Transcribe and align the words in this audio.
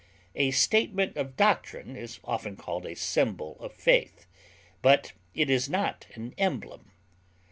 A 0.33 0.49
statement 0.49 1.15
of 1.15 1.35
doctrine 1.37 1.95
is 1.95 2.19
often 2.23 2.55
called 2.57 2.87
a 2.87 2.95
symbol 2.95 3.55
of 3.59 3.71
faith; 3.71 4.25
but 4.81 5.13
it 5.35 5.47
is 5.47 5.69
not 5.69 6.07
an 6.15 6.33
emblem. 6.39 6.89